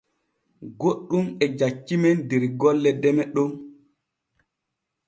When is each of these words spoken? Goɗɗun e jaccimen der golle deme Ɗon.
Goɗɗun 0.79 1.25
e 1.43 1.45
jaccimen 1.57 2.17
der 2.29 2.43
golle 2.59 2.89
deme 3.01 3.23
Ɗon. 3.35 3.49